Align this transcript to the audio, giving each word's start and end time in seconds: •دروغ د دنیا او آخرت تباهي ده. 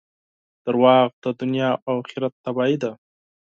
•دروغ 0.65 1.07
د 1.23 1.25
دنیا 1.39 1.69
او 1.87 1.95
آخرت 2.01 2.33
تباهي 2.45 2.77
ده. 2.83 2.91